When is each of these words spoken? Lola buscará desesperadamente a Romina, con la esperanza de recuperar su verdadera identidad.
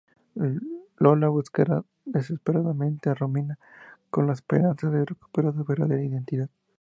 Lola 0.97 1.27
buscará 1.29 1.85
desesperadamente 2.05 3.11
a 3.11 3.13
Romina, 3.13 3.59
con 4.09 4.25
la 4.25 4.33
esperanza 4.33 4.89
de 4.89 5.05
recuperar 5.05 5.53
su 5.53 5.63
verdadera 5.63 6.01
identidad. 6.03 6.49